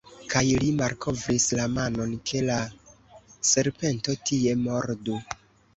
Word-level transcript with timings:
Kaj 0.33 0.41
li 0.61 0.69
malkovris 0.77 1.45
la 1.59 1.67
manon, 1.75 2.15
ke 2.31 2.41
la 2.49 2.59
serpento 3.53 4.19
tie 4.31 4.61
mordu. 4.69 5.25